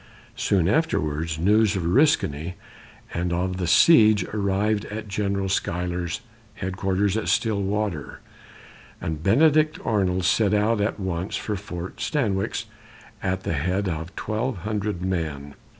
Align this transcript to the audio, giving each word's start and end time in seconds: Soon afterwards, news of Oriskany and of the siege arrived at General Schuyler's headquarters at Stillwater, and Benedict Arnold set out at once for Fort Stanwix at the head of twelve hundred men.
Soon 0.35 0.67
afterwards, 0.67 1.37
news 1.37 1.75
of 1.75 1.83
Oriskany 1.83 2.55
and 3.13 3.31
of 3.31 3.57
the 3.57 3.67
siege 3.67 4.23
arrived 4.33 4.85
at 4.85 5.07
General 5.07 5.47
Schuyler's 5.47 6.21
headquarters 6.55 7.15
at 7.15 7.27
Stillwater, 7.27 8.19
and 8.99 9.21
Benedict 9.21 9.77
Arnold 9.85 10.25
set 10.25 10.55
out 10.55 10.81
at 10.81 10.99
once 10.99 11.35
for 11.35 11.55
Fort 11.55 12.01
Stanwix 12.01 12.65
at 13.21 13.43
the 13.43 13.53
head 13.53 13.87
of 13.87 14.15
twelve 14.15 14.57
hundred 14.65 15.03
men. 15.03 15.53